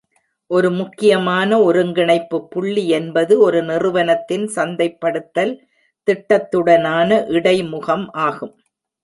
ஒரு 0.51 0.69
முக்கியமான 0.71 1.59
ஒருங்கிணைப்பு 1.61 2.37
புள்ளி 2.47 2.87
என்பது 2.89 3.33
ஒரு 3.39 3.59
நிறுவனத்தின் 3.63 4.47
சந்தைப்படுத்தல் 4.55 5.53
திட்டத்துடனான 6.07 7.21
இடைமுகம் 7.29 8.07
ஆகும். 8.25 8.53